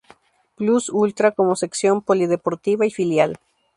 [0.55, 3.37] Plus Ultra como sección polideportiva y filial.